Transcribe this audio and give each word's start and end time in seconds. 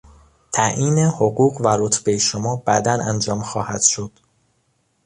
تعیین 0.53 0.99
حقوق 0.99 1.61
و 1.61 1.67
رتبهی 1.79 2.19
شما 2.19 2.55
بعدا 2.55 2.91
انجام 2.93 3.41
خواهد 3.43 3.81
شد. 3.81 4.11